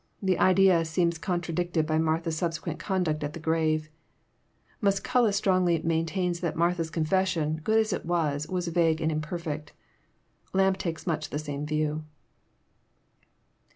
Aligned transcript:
The 0.19 0.39
idea 0.39 0.83
seems 0.83 1.19
contradicted 1.19 1.85
by 1.85 1.99
Martha's 1.99 2.35
subsequent 2.35 2.79
conduct 2.79 3.23
at 3.23 3.33
the 3.33 3.39
grave. 3.39 3.87
Musculus 4.81 5.35
strongly 5.35 5.79
maintains 5.83 6.39
that 6.39 6.55
Martha's 6.55 6.89
confession, 6.89 7.61
good 7.63 7.77
Bs 7.85 7.93
it 7.93 8.05
was, 8.07 8.47
was 8.47 8.67
vague 8.69 8.99
and 8.99 9.11
imperfect. 9.11 9.73
Lampe 10.55 10.77
takes 10.79 11.05
much 11.05 11.29
the 11.29 11.37
same 11.37 11.67
view. 11.67 12.03